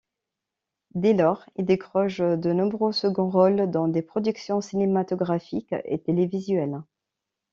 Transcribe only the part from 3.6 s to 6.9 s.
dans des productions cinématographiques et télévisuelles.